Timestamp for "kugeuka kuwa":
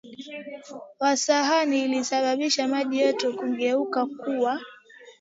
3.31-4.61